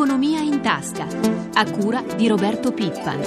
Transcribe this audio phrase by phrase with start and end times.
[0.00, 1.06] Economia in tasca,
[1.52, 3.20] a cura di Roberto Pippan.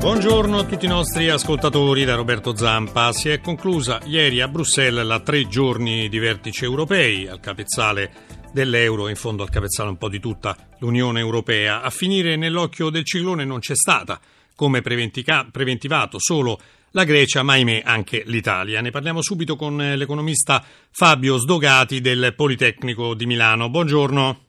[0.00, 3.12] Buongiorno a tutti i nostri ascoltatori da Roberto Zampa.
[3.12, 8.12] Si è conclusa ieri a Bruxelles la tre giorni di vertici europei al capezzale
[8.52, 11.82] dell'euro, in fondo al capezzale un po' di tutta l'Unione Europea.
[11.82, 14.18] A finire nell'occhio del ciclone non c'è stata,
[14.56, 16.58] come preventivato, solo
[16.90, 18.80] la Grecia, ma ahimè anche l'Italia.
[18.80, 23.70] Ne parliamo subito con l'economista Fabio Sdogati del Politecnico di Milano.
[23.70, 24.45] Buongiorno.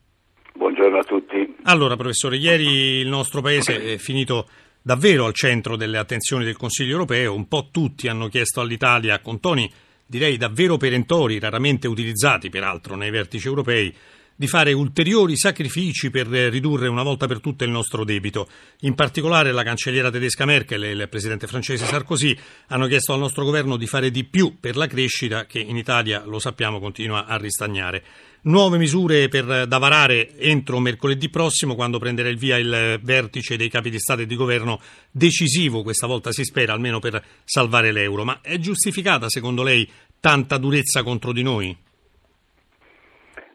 [0.78, 1.56] Buongiorno a tutti.
[1.64, 4.48] Allora, professore, ieri il nostro paese è finito
[4.80, 7.34] davvero al centro delle attenzioni del Consiglio europeo.
[7.34, 9.68] Un po' tutti hanno chiesto all'Italia, con toni
[10.06, 13.92] direi davvero perentori, raramente utilizzati peraltro nei vertici europei,
[14.38, 18.48] di fare ulteriori sacrifici per ridurre una volta per tutte il nostro debito.
[18.82, 22.38] In particolare la cancelliera tedesca Merkel e il presidente francese Sarkozy
[22.68, 26.22] hanno chiesto al nostro governo di fare di più per la crescita che in Italia,
[26.24, 28.04] lo sappiamo, continua a ristagnare.
[28.42, 33.68] Nuove misure per, da varare entro mercoledì prossimo, quando prenderà il via il vertice dei
[33.68, 34.80] capi di Stato e di governo,
[35.10, 38.22] decisivo questa volta si spera, almeno per salvare l'euro.
[38.22, 41.76] Ma è giustificata, secondo lei, tanta durezza contro di noi?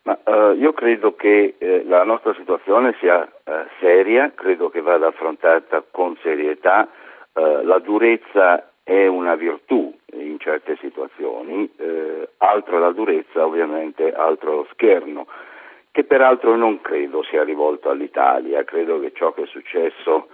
[0.06, 5.08] Ma, uh, io credo che eh, la nostra situazione sia uh, seria, credo che vada
[5.08, 6.90] affrontata con serietà.
[7.32, 11.72] Uh, la durezza è una virtù in certe situazioni,
[12.38, 15.26] altro la durezza ovviamente, altro lo scherno,
[15.90, 20.28] che peraltro non credo sia rivolto all'Italia, credo che ciò che è successo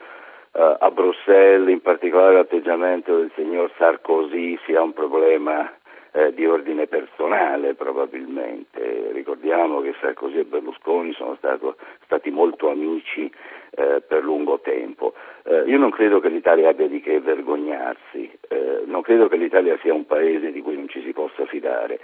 [0.52, 5.72] a Bruxelles, in particolare l'atteggiamento del signor Sarkozy, sia un problema
[6.12, 9.12] eh, di ordine personale probabilmente.
[9.12, 13.32] Ricordiamo che Sarkozy e Berlusconi sono stato, stati molto amici
[13.72, 15.14] eh, per lungo tempo.
[15.44, 19.78] Eh, io non credo che l'Italia abbia di che vergognarsi, eh, non credo che l'Italia
[19.82, 22.00] sia un paese di cui non ci si possa fidare,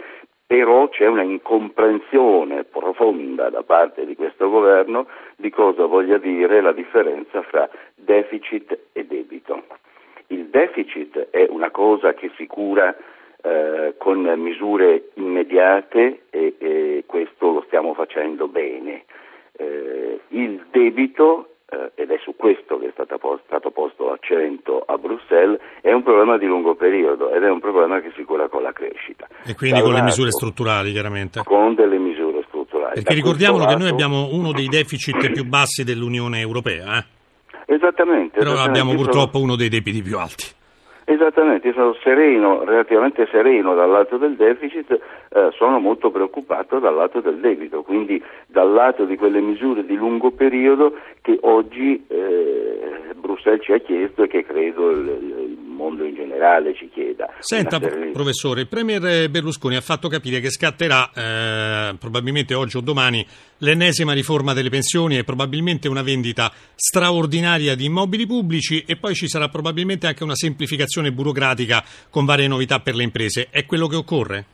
[0.47, 6.71] però c'è una incomprensione profonda da parte di questo governo di cosa voglia dire la
[6.71, 9.63] differenza fra deficit e debito.
[10.27, 12.95] Il deficit è una cosa che si cura
[13.45, 19.05] eh, con misure immediate e, e, questo lo stiamo facendo bene.
[19.51, 24.97] Eh, il debito, eh, ed è su questo che è stato, stato posto l'accento a
[24.97, 28.63] Bruxelles, è un problema di lungo periodo ed è un problema che si cura con
[28.63, 29.27] la crescita.
[29.45, 31.43] E quindi con le misure strutturali, chiaramente.
[31.45, 32.95] Con delle misure strutturali.
[32.95, 33.75] Perché ricordiamolo lato...
[33.75, 36.97] che noi abbiamo uno dei deficit più bassi dell'Unione Europea.
[36.97, 37.75] Eh?
[37.75, 38.39] Esattamente.
[38.39, 38.79] Però esattamente.
[38.79, 40.45] abbiamo purtroppo uno dei debiti più alti.
[41.07, 47.21] Esattamente, sono sereno, relativamente sereno dal lato del deficit, eh, sono molto preoccupato dal lato
[47.21, 53.63] del debito, quindi dal lato di quelle misure di lungo periodo che oggi eh, Bruxelles
[53.63, 57.29] ci ha chiesto e che credo il, il mondo in generale ci chieda.
[57.39, 63.25] Senta, professore, il Premier Berlusconi ha fatto capire che scatterà eh, probabilmente oggi o domani
[63.59, 69.27] l'ennesima riforma delle pensioni e probabilmente una vendita straordinaria di immobili pubblici e poi ci
[69.27, 73.47] sarà probabilmente anche una semplificazione burocratica con varie novità per le imprese.
[73.51, 74.45] È quello che occorre?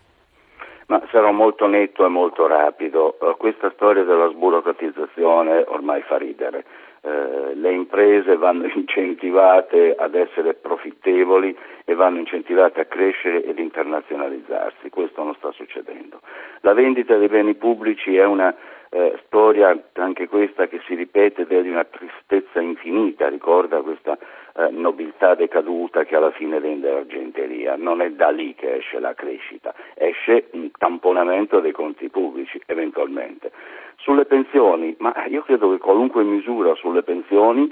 [0.87, 3.15] Ma sarò molto netto e molto rapido.
[3.19, 6.65] Uh, questa storia della sburocratizzazione ormai fa ridere.
[7.01, 14.89] Uh, le imprese vanno incentivate ad essere profittevoli e vanno incentivate a crescere ed internazionalizzarsi.
[14.89, 16.19] Questo non sta succedendo.
[16.61, 18.56] La vendita dei beni pubblici è una
[18.91, 24.17] eh, storia anche questa che si ripete ed è di una tristezza infinita, ricorda questa
[24.56, 29.13] eh, nobiltà decaduta che alla fine vende l'argenteria, non è da lì che esce la
[29.13, 33.51] crescita, esce un tamponamento dei conti pubblici eventualmente.
[33.97, 37.72] Sulle pensioni, ma io credo che qualunque misura sulle pensioni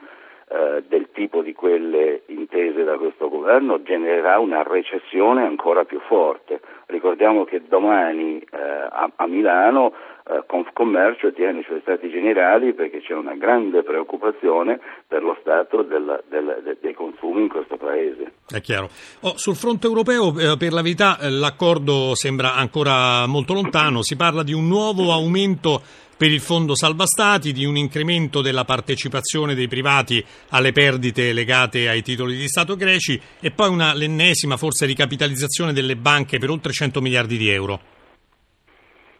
[0.51, 6.59] eh, del tipo di quelle intese da questo governo genererà una recessione ancora più forte.
[6.88, 9.94] Ricordiamo che domani eh, a, a, Milano
[10.29, 15.81] eh, Confcommercio tiene i suoi stati generali perché c'è una grande preoccupazione per lo stato
[15.81, 18.34] del, del, de, dei consumi in questo paese.
[18.47, 18.89] È chiaro.
[19.22, 24.03] Oh, sul fronte europeo, eh, per la verità, eh, l'accordo sembra ancora molto lontano.
[24.03, 25.81] Si parla di un nuovo aumento
[26.15, 31.88] per il fondo salva stati, di un incremento della partecipazione dei privati alle perdite legate
[31.88, 36.71] ai titoli di Stato greci e poi una, l'ennesima forse ricapitalizzazione delle banche per oltre
[36.74, 37.98] 100 miliardi di euro.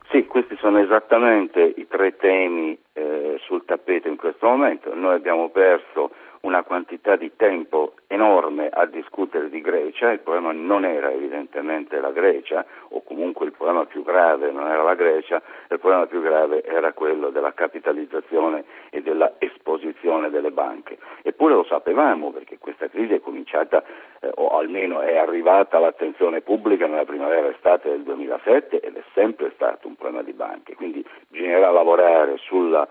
[0.09, 4.94] Sì, questi sono esattamente i tre temi eh, sul tappeto in questo momento.
[4.95, 6.09] Noi abbiamo perso
[6.41, 12.12] una quantità di tempo enorme a discutere di Grecia, il problema non era evidentemente la
[12.12, 16.63] Grecia, o comunque il problema più grave non era la Grecia, il problema più grave
[16.63, 20.97] era quello della capitalizzazione e della esposizione delle banche.
[21.21, 23.83] Eppure lo sapevamo perché questa crisi è cominciata,
[24.21, 29.51] eh, o almeno è arrivata all'attenzione pubblica nella primavera estate del 2007 ed è sempre
[29.56, 32.88] stato un problema di banche, quindi bisognerà lavorare sulla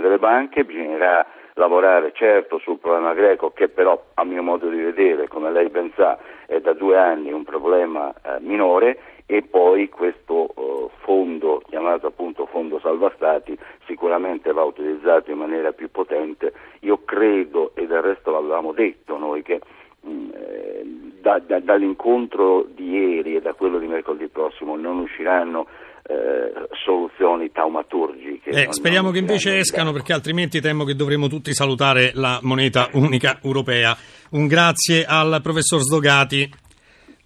[0.00, 5.28] delle banche, bisognerà lavorare certo sul problema greco che però a mio modo di vedere,
[5.28, 10.48] come lei ben sa, è da due anni un problema eh, minore e poi questo
[10.56, 13.56] eh, fondo chiamato appunto fondo salva stati
[13.86, 16.52] sicuramente va utilizzato in maniera più potente.
[16.80, 19.60] Io credo e del resto l'avevamo detto noi che
[20.00, 20.82] mh, mm, eh,
[21.20, 25.66] da, da, dall'incontro di ieri e da quello di mercoledì prossimo non usciranno
[26.04, 28.21] eh, soluzioni taumaturgiche.
[28.54, 33.38] Eh, speriamo che invece escano perché altrimenti temo che dovremo tutti salutare la moneta unica
[33.42, 33.96] europea.
[34.30, 36.50] Un grazie al professor Sdogati.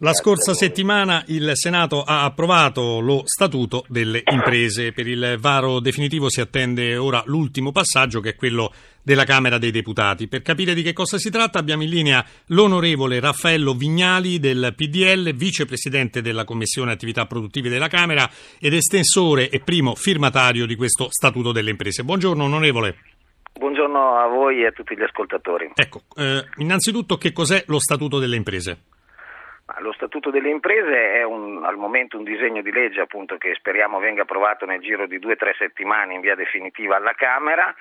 [0.00, 4.92] La scorsa settimana il Senato ha approvato lo Statuto delle imprese.
[4.92, 8.70] Per il varo definitivo si attende ora l'ultimo passaggio che è quello
[9.02, 10.28] della Camera dei Deputati.
[10.28, 15.32] Per capire di che cosa si tratta abbiamo in linea l'onorevole Raffaello Vignali del PDL,
[15.32, 18.28] vicepresidente della Commissione Attività Produttive della Camera
[18.60, 22.04] ed estensore e primo firmatario di questo Statuto delle imprese.
[22.04, 22.96] Buongiorno onorevole.
[23.58, 25.70] Buongiorno a voi e a tutti gli ascoltatori.
[25.74, 28.94] Ecco, eh, innanzitutto che cos'è lo Statuto delle imprese?
[29.78, 33.98] Lo Statuto delle imprese è un, al momento un disegno di legge appunto, che speriamo
[33.98, 37.74] venga approvato nel giro di due o tre settimane in via definitiva alla Camera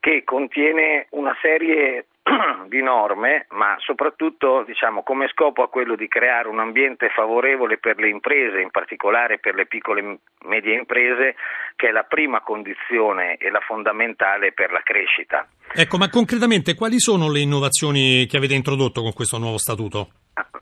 [0.00, 2.06] che contiene una serie
[2.68, 7.98] di norme, ma soprattutto diciamo, come scopo ha quello di creare un ambiente favorevole per
[7.98, 11.36] le imprese, in particolare per le piccole e medie imprese,
[11.76, 15.46] che è la prima condizione e la fondamentale per la crescita.
[15.72, 20.08] Ecco, ma concretamente quali sono le innovazioni che avete introdotto con questo nuovo statuto?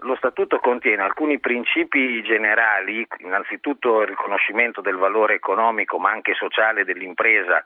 [0.01, 6.85] Lo statuto contiene alcuni principi generali, innanzitutto il riconoscimento del valore economico ma anche sociale
[6.85, 7.63] dell'impresa,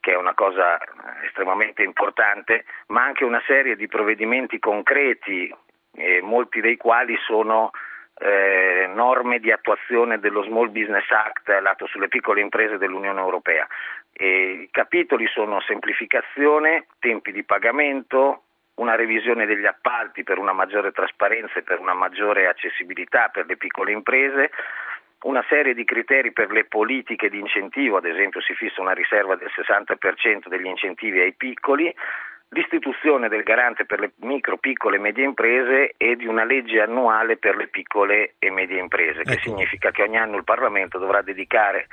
[0.00, 0.78] che è una cosa
[1.24, 5.52] estremamente importante, ma anche una serie di provvedimenti concreti,
[5.96, 7.70] eh, molti dei quali sono
[8.18, 13.66] eh, norme di attuazione dello Small Business Act lato sulle piccole imprese dell'Unione Europea.
[14.12, 18.44] E I capitoli sono semplificazione, tempi di pagamento,
[18.76, 23.56] una revisione degli appalti per una maggiore trasparenza e per una maggiore accessibilità per le
[23.56, 24.50] piccole imprese,
[25.22, 29.34] una serie di criteri per le politiche di incentivo, ad esempio si fissa una riserva
[29.36, 31.92] del 60% degli incentivi ai piccoli,
[32.50, 37.38] l'istituzione del garante per le micro, piccole e medie imprese e di una legge annuale
[37.38, 39.42] per le piccole e medie imprese, che ecco.
[39.42, 41.88] significa che ogni anno il Parlamento dovrà dedicare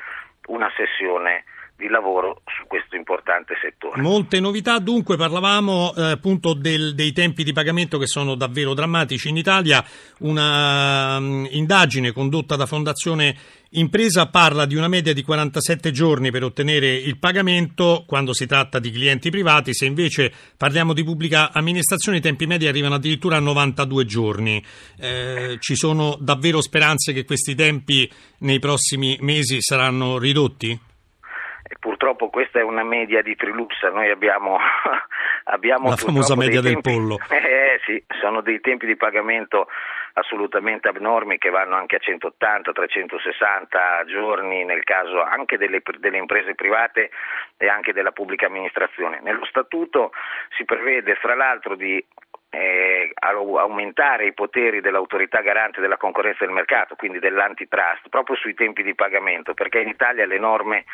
[0.48, 1.46] una sessione
[1.76, 2.42] di lavoro
[2.74, 4.02] questo importante settore.
[4.02, 9.30] Molte novità, dunque parlavamo eh, appunto del, dei tempi di pagamento che sono davvero drammatici
[9.30, 9.86] in Italia.
[10.22, 13.36] Una um, indagine condotta da Fondazione
[13.76, 18.78] Impresa parla di una media di 47 giorni per ottenere il pagamento quando si tratta
[18.78, 23.40] di clienti privati, se invece parliamo di pubblica amministrazione i tempi medi arrivano addirittura a
[23.40, 24.64] 92 giorni.
[25.00, 28.10] Eh, ci sono davvero speranze che questi tempi
[28.40, 30.80] nei prossimi mesi saranno ridotti?
[31.80, 34.58] Purtroppo questa è una media di Triluxa, noi abbiamo,
[35.46, 37.20] abbiamo la famosa media tempi, del pollo.
[37.30, 39.68] Eh sì, sono dei tempi di pagamento
[40.14, 46.54] assolutamente abnormi che vanno anche a 180, 360 giorni nel caso anche delle, delle imprese
[46.54, 47.10] private
[47.58, 49.20] e anche della pubblica amministrazione.
[49.22, 50.12] Nello statuto
[50.56, 52.04] si prevede fra l'altro di
[52.52, 58.84] eh, aumentare i poteri dell'autorità garante della concorrenza del mercato, quindi dell'antitrust, proprio sui tempi
[58.84, 60.86] di pagamento, perché in Italia le norme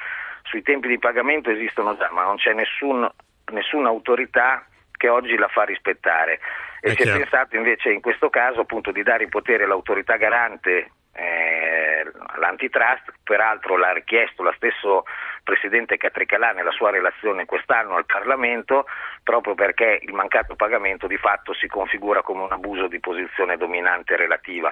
[0.49, 3.07] sui tempi di pagamento esistono già, ma non c'è nessun,
[3.51, 4.65] nessuna autorità
[4.97, 6.39] che oggi la fa rispettare.
[6.81, 7.17] E è si chiaro.
[7.17, 12.03] è pensato invece in questo caso appunto di dare i poteri all'autorità garante eh,
[12.37, 15.03] l'antitrust, peraltro l'ha richiesto lo stesso
[15.43, 18.85] Presidente Catricalà nella sua relazione quest'anno al Parlamento,
[19.23, 24.15] proprio perché il mancato pagamento di fatto si configura come un abuso di posizione dominante
[24.15, 24.71] relativa.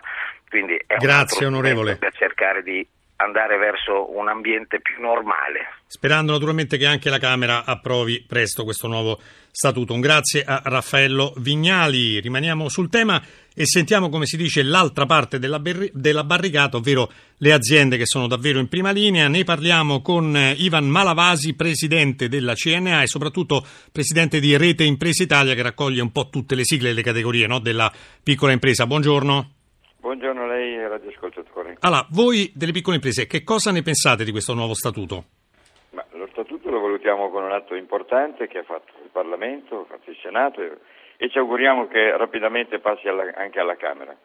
[0.50, 1.98] Quindi è Grazie, un onorevole.
[1.98, 5.76] per cercare di andare verso un ambiente più normale.
[5.88, 9.20] Sperando naturalmente che anche la Camera approvi presto questo nuovo
[9.50, 9.94] statuto.
[9.94, 12.20] Un grazie a Raffaello Vignali.
[12.20, 13.22] Rimaniamo sul tema
[13.56, 18.06] e sentiamo, come si dice, l'altra parte della, berri- della barricata, ovvero le aziende che
[18.06, 19.28] sono davvero in prima linea.
[19.28, 25.56] Ne parliamo con Ivan Malavasi, presidente della CNA e soprattutto presidente di Rete Impresa Italia,
[25.56, 28.86] che raccoglie un po' tutte le sigle e le categorie no, della piccola impresa.
[28.86, 29.57] Buongiorno.
[30.08, 31.76] Buongiorno a lei e radioascoltatori.
[31.82, 35.26] Allora, voi delle piccole imprese, che cosa ne pensate di questo nuovo statuto?
[35.90, 39.84] Ma lo statuto lo valutiamo con un atto importante che ha fatto il Parlamento, ha
[39.84, 40.78] fatto il Senato e,
[41.18, 44.16] e ci auguriamo che rapidamente passi alla, anche alla Camera.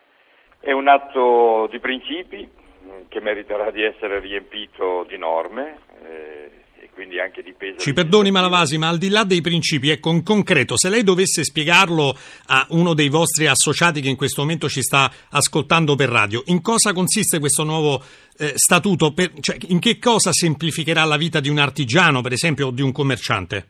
[0.60, 5.78] È un atto di principi mm, che meriterà di essere riempito di norme.
[6.04, 6.61] Eh,
[7.02, 7.78] quindi anche di peso.
[7.78, 11.42] Ci perdoni Malavasi, ma al di là dei principi, ecco, in concreto, se lei dovesse
[11.42, 12.14] spiegarlo
[12.46, 16.62] a uno dei vostri associati che in questo momento ci sta ascoltando per radio, in
[16.62, 18.00] cosa consiste questo nuovo
[18.38, 19.12] eh, statuto?
[19.12, 22.82] Per, cioè, in che cosa semplificherà la vita di un artigiano, per esempio, o di
[22.82, 23.66] un commerciante?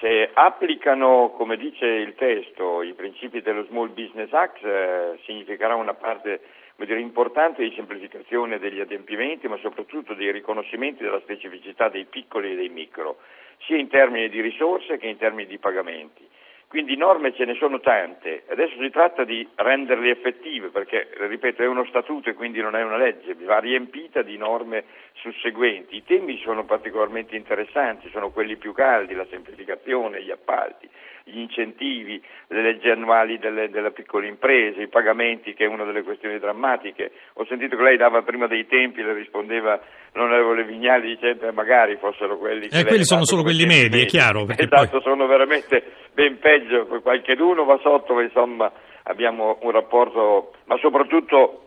[0.00, 5.94] se applicano, come dice il testo, i principi dello Small Business Act, eh, significherà una
[5.94, 6.40] parte
[6.84, 12.56] dire, importante di semplificazione degli adempimenti, ma soprattutto dei riconoscimenti della specificità dei piccoli e
[12.56, 13.18] dei micro,
[13.60, 16.28] sia in termini di risorse che in termini di pagamenti.
[16.72, 21.66] Quindi norme ce ne sono tante, adesso si tratta di renderle effettive perché, ripeto, è
[21.66, 24.84] uno statuto e quindi non è una legge, va riempita di norme
[25.16, 25.96] susseguenti.
[25.96, 30.88] I temi sono particolarmente interessanti, sono quelli più caldi, la semplificazione, gli appalti,
[31.24, 36.02] gli incentivi, le leggi annuali delle, delle piccole imprese, i pagamenti che è una delle
[36.02, 37.12] questioni drammatiche.
[37.34, 39.80] Ho sentito che lei dava prima dei tempi, le rispondeva
[40.12, 42.78] l'onorevole Vignali dicendo che magari fossero quelli che...
[42.78, 44.46] Eh, quelli sono solo quelli medi, è chiaro.
[44.48, 45.02] Esatto, poi...
[45.02, 48.70] sono veramente ben peggio, qualche uno va sotto, ma insomma
[49.04, 51.58] abbiamo un rapporto, ma soprattutto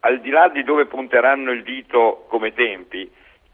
[0.00, 3.10] al di là di dove punteranno il dito come tempi,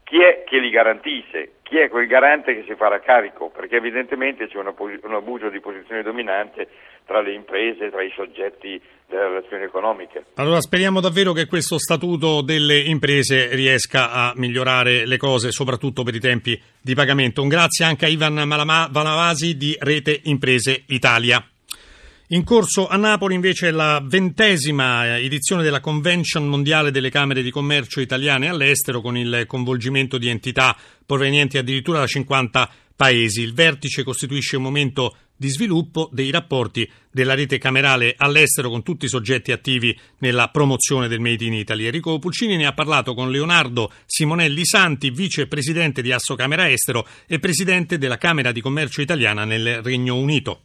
[0.07, 1.51] chi è che li garantisce?
[1.63, 3.49] Chi è quel garante che si farà carico?
[3.53, 6.69] Perché evidentemente c'è un abuso di posizione dominante
[7.05, 10.23] tra le imprese, tra i soggetti delle relazioni economiche.
[10.35, 16.15] Allora speriamo davvero che questo statuto delle imprese riesca a migliorare le cose, soprattutto per
[16.15, 17.41] i tempi di pagamento.
[17.41, 21.45] Un grazie anche a Ivan Malavasi di Rete Imprese Italia.
[22.31, 28.01] In corso a Napoli invece la ventesima edizione della Convention mondiale delle Camere di Commercio
[28.01, 33.43] italiane all'estero con il coinvolgimento di entità provenienti addirittura da 50 paesi.
[33.43, 39.05] Il vertice costituisce un momento di sviluppo dei rapporti della rete camerale all'estero con tutti
[39.05, 41.85] i soggetti attivi nella promozione del Made in Italy.
[41.85, 47.39] Enrico Pulcini ne ha parlato con Leonardo Simonelli Santi, vicepresidente di Asso Camera Estero e
[47.39, 50.63] presidente della Camera di Commercio italiana nel Regno Unito.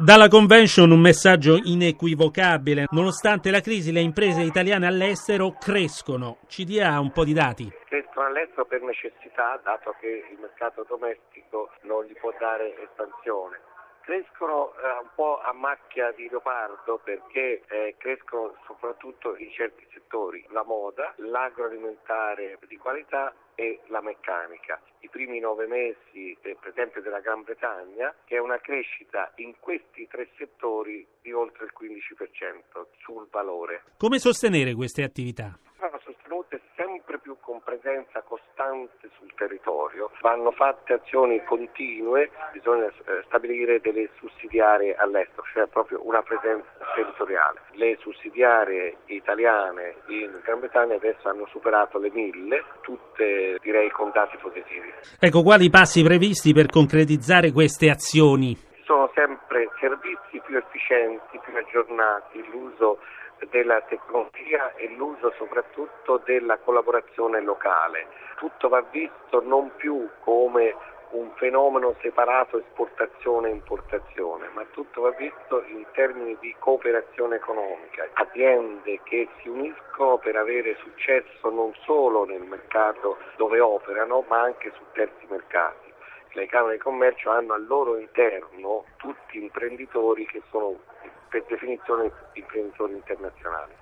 [0.00, 2.86] Dalla convention un messaggio inequivocabile.
[2.90, 6.38] Nonostante la crisi, le imprese italiane all'estero crescono.
[6.46, 7.68] Ci dia un po' di dati.
[7.84, 13.58] Crescono all'estero per necessità, dato che il mercato domestico non gli può dare espansione
[14.08, 20.42] crescono eh, un po' a macchia di leopardo perché eh, crescono soprattutto in certi settori,
[20.48, 24.80] la moda, l'agroalimentare di qualità e la meccanica.
[25.00, 29.52] I primi nove mesi, eh, per esempio, della Gran Bretagna, che è una crescita in
[29.60, 33.82] questi tre settori di oltre il 15% sul valore.
[33.98, 35.58] Come sostenere queste attività?
[35.80, 43.22] Vanno sostenute sempre più con presenza costante sul territorio, vanno fatte azioni continue, bisogna eh,
[43.26, 46.66] stabilire delle sussidiarie all'estero, cioè proprio una presenza
[46.96, 47.60] territoriale.
[47.74, 54.36] Le sussidiarie italiane in Gran Bretagna adesso hanno superato le mille, tutte direi con dati
[54.36, 54.92] positivi.
[55.20, 58.56] Ecco, quali passi previsti per concretizzare queste azioni?
[58.82, 62.98] Sono sempre servizi più efficienti, più aggiornati, l'uso
[63.50, 68.06] della tecnologia e l'uso soprattutto della collaborazione locale.
[68.36, 70.74] Tutto va visto non più come
[71.10, 78.08] un fenomeno separato esportazione e importazione, ma tutto va visto in termini di cooperazione economica,
[78.12, 84.70] aziende che si uniscono per avere successo non solo nel mercato dove operano, ma anche
[84.74, 85.86] su terzi mercati.
[86.32, 90.78] Le Camere di Commercio hanno al loro interno tutti imprenditori che sono
[91.28, 93.72] per definizione imprenditori internazionali.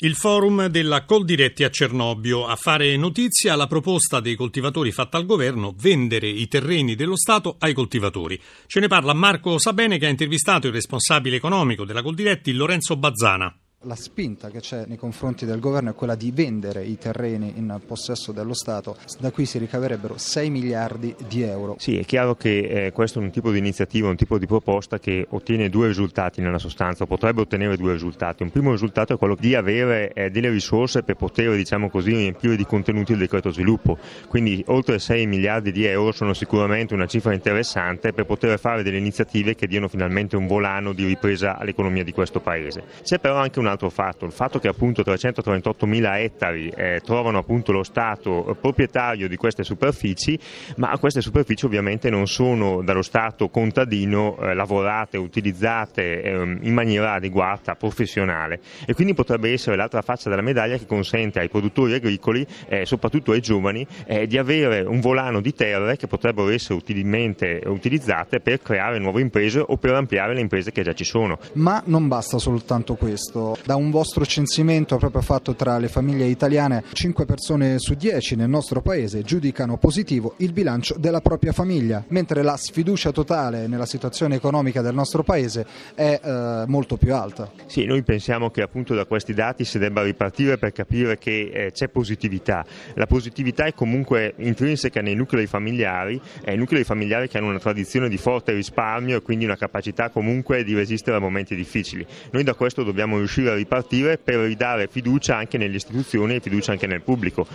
[0.00, 5.26] Il forum della Coldiretti a Cernobbio a fare notizia la proposta dei coltivatori fatta al
[5.26, 8.40] governo vendere i terreni dello Stato ai coltivatori.
[8.66, 13.52] Ce ne parla Marco Sabene che ha intervistato il responsabile economico della Coldiretti Lorenzo Bazzana.
[13.82, 17.80] La spinta che c'è nei confronti del governo è quella di vendere i terreni in
[17.86, 21.76] possesso dello Stato, da qui si ricaverebbero 6 miliardi di euro.
[21.78, 24.98] Sì, è chiaro che eh, questo è un tipo di iniziativa, un tipo di proposta
[24.98, 28.42] che ottiene due risultati nella sostanza, potrebbe ottenere due risultati.
[28.42, 32.56] Un primo risultato è quello di avere eh, delle risorse per poter, diciamo così, riempire
[32.56, 33.96] di contenuti il decreto sviluppo.
[34.26, 38.98] Quindi oltre 6 miliardi di euro sono sicuramente una cifra interessante per poter fare delle
[38.98, 42.82] iniziative che diano finalmente un volano di ripresa all'economia di questo Paese.
[43.04, 47.00] C'è però anche una un altro fatto, il fatto che appunto 338 mila ettari eh,
[47.04, 50.38] trovano appunto lo Stato proprietario di queste superfici,
[50.76, 57.12] ma queste superfici ovviamente non sono dallo Stato contadino eh, lavorate, utilizzate eh, in maniera
[57.12, 62.46] adeguata, professionale e quindi potrebbe essere l'altra faccia della medaglia che consente ai produttori agricoli,
[62.68, 67.60] eh, soprattutto ai giovani, eh, di avere un volano di terre che potrebbero essere utilmente
[67.66, 71.38] utilizzate per creare nuove imprese o per ampliare le imprese che già ci sono.
[71.54, 76.84] Ma non basta soltanto questo Da un vostro censimento proprio fatto tra le famiglie italiane,
[76.92, 82.42] 5 persone su 10 nel nostro paese giudicano positivo il bilancio della propria famiglia, mentre
[82.42, 87.50] la sfiducia totale nella situazione economica del nostro paese è eh, molto più alta.
[87.66, 91.72] Sì, noi pensiamo che appunto da questi dati si debba ripartire per capire che eh,
[91.72, 92.64] c'è positività.
[92.94, 98.08] La positività è comunque intrinseca nei nuclei familiari, eh, nuclei familiari che hanno una tradizione
[98.08, 102.06] di forte risparmio e quindi una capacità comunque di resistere a momenti difficili.
[102.30, 106.72] Noi da questo dobbiamo riuscire a ripartire per ridare fiducia anche nelle istituzioni e fiducia
[106.72, 107.46] anche nel pubblico.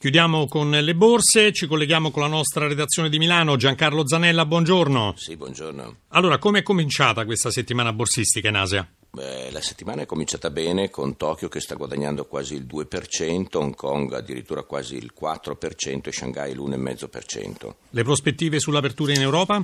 [0.00, 3.56] Chiudiamo con le borse, ci colleghiamo con la nostra redazione di Milano.
[3.56, 5.12] Giancarlo Zanella, buongiorno.
[5.14, 5.96] Sì, buongiorno.
[6.08, 8.90] Allora, come è cominciata questa settimana borsistica in Asia?
[9.10, 13.74] Beh, la settimana è cominciata bene con Tokyo che sta guadagnando quasi il 2%, Hong
[13.74, 17.74] Kong addirittura quasi il 4% e Shanghai l'1,5%.
[17.90, 19.62] Le prospettive sull'apertura in Europa?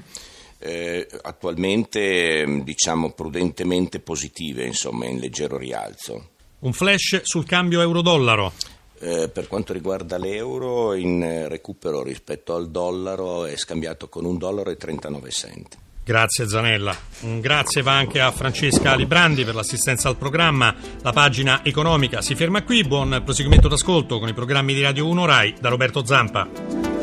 [0.59, 6.31] Eh, attualmente diciamo prudentemente positive, insomma, in leggero rialzo.
[6.61, 8.53] Un flash sul cambio euro-dollaro.
[8.99, 14.75] Eh, per quanto riguarda l'euro, in recupero rispetto al dollaro è scambiato con un dollaro
[14.75, 15.77] 39 centi.
[16.07, 16.97] Grazie Zanella.
[17.23, 20.73] Un grazie va anche a Francesca Librandi per l'assistenza al programma.
[21.03, 22.85] La pagina economica si ferma qui.
[22.85, 26.96] Buon proseguimento d'ascolto con i programmi di Radio 1 Rai da Roberto Zampa.